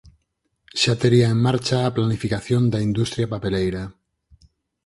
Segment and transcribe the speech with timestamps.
[0.81, 3.83] Xa tería en marcha a planificación da industria papeleira.